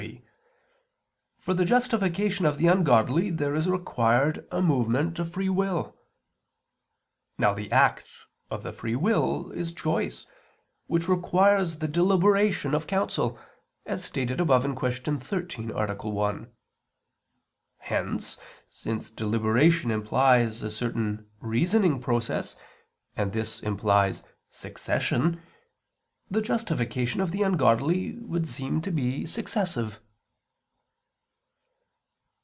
[0.01, 0.23] 3),
[1.37, 5.95] for the justification of the ungodly, there is required a movement of free will.
[7.37, 8.07] Now the act
[8.49, 10.25] of the free will is choice,
[10.87, 13.37] which requires the deliberation of counsel,
[13.85, 15.19] as stated above (Q.
[15.19, 15.95] 13, A.
[15.95, 16.51] 1).
[17.79, 18.37] Hence,
[18.71, 22.55] since deliberation implies a certain reasoning process,
[23.15, 25.41] and this implies succession,
[26.29, 29.99] the justification of the ungodly would seem to be successive.